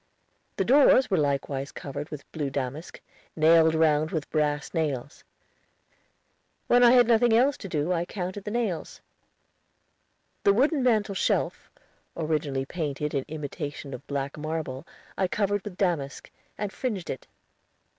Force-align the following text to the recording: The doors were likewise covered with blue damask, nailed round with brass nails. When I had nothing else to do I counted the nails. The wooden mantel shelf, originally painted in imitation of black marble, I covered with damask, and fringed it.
The 0.55 0.65
doors 0.65 1.11
were 1.11 1.17
likewise 1.19 1.71
covered 1.71 2.09
with 2.09 2.23
blue 2.31 2.49
damask, 2.49 2.99
nailed 3.35 3.75
round 3.75 4.09
with 4.09 4.27
brass 4.31 4.73
nails. 4.73 5.23
When 6.65 6.81
I 6.83 6.89
had 6.89 7.05
nothing 7.05 7.33
else 7.33 7.55
to 7.57 7.69
do 7.69 7.93
I 7.93 8.05
counted 8.05 8.43
the 8.45 8.49
nails. 8.49 8.99
The 10.43 10.53
wooden 10.53 10.81
mantel 10.81 11.13
shelf, 11.13 11.69
originally 12.17 12.65
painted 12.65 13.13
in 13.13 13.25
imitation 13.27 13.93
of 13.93 14.07
black 14.07 14.39
marble, 14.39 14.87
I 15.19 15.27
covered 15.27 15.63
with 15.63 15.77
damask, 15.77 16.31
and 16.57 16.73
fringed 16.73 17.11
it. 17.11 17.27